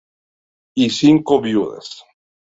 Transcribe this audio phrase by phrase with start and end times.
[0.85, 2.03] Y cinco viudas.